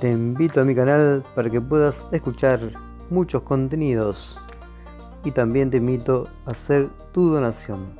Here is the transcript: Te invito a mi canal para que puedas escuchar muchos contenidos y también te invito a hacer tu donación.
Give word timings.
Te 0.00 0.10
invito 0.10 0.62
a 0.62 0.64
mi 0.64 0.74
canal 0.74 1.22
para 1.34 1.50
que 1.50 1.60
puedas 1.60 1.94
escuchar 2.10 2.58
muchos 3.10 3.42
contenidos 3.42 4.38
y 5.24 5.30
también 5.30 5.70
te 5.70 5.76
invito 5.76 6.26
a 6.46 6.52
hacer 6.52 6.88
tu 7.12 7.28
donación. 7.28 7.92